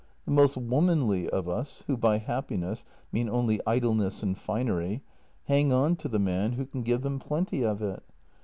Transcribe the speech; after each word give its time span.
The 0.25 0.31
most 0.31 0.57
womanly 0.57 1.29
of 1.29 1.47
us, 1.47 1.83
who 1.85 1.95
by 1.95 2.17
happiness 2.17 2.85
mean 3.11 3.29
only 3.29 3.59
idleness 3.67 4.23
and 4.23 4.35
finery, 4.35 5.03
hang 5.43 5.71
on 5.71 5.95
to 5.97 6.07
the 6.07 6.17
man 6.17 6.53
who 6.53 6.65
can 6.65 6.81
give 6.81 7.01
them 7.03 7.19
plenty 7.19 7.63
of 7.63 7.83
it. 7.83 8.01